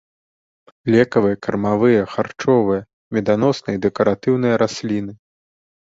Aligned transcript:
Лекавыя, 0.93 1.35
кармавыя, 1.47 2.01
харчовыя, 2.15 2.81
меданосныя 3.19 3.75
і 3.79 3.85
дэкаратыўныя 3.87 4.55
расліны. 4.63 5.13